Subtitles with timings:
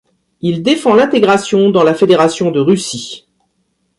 [0.41, 3.27] Il défend l'intégration dans la fédération de Russie.